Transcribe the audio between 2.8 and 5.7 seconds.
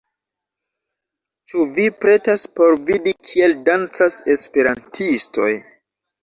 vidi kiel dancas esperantistoj